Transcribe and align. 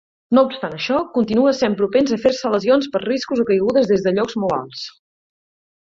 No 0.35 0.43
obstant 0.51 0.71
això, 0.77 1.01
continua 1.17 1.51
sent 1.57 1.75
propens 1.83 2.15
a 2.15 2.19
fer-se 2.23 2.53
lesions 2.55 2.89
per 2.95 3.03
riscos 3.07 3.45
o 3.45 3.49
caigudes 3.51 3.93
des 3.93 4.07
de 4.09 4.15
llocs 4.19 4.39
molt 4.45 4.57
alts. 4.61 4.87